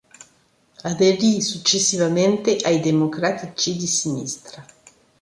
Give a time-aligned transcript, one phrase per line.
[0.83, 4.65] Aderì successivamente ai Democratici di Sinistra.